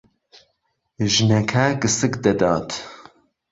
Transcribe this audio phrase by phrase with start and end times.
[1.13, 2.69] ژنەکە گسک دەدات.